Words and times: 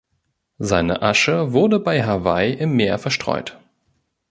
Seine 0.57 1.03
Asche 1.03 1.53
wurde 1.53 1.79
bei 1.79 2.03
Hawaii 2.03 2.53
im 2.55 2.75
Meer 2.75 2.97
verstreut. 2.97 3.59